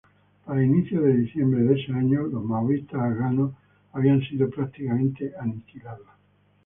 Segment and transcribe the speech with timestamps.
[0.45, 3.53] Para inicios de diciembre de ese año, los maoístas afganos
[3.93, 6.07] habían sido prácticamente aniquilados.